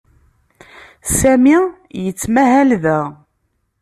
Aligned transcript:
Sami 1.17 1.57
yettmahal 2.03 2.69
da. 2.83 2.99